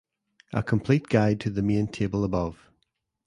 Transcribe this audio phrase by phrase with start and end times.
[0.51, 2.71] A complete guide to the main table above.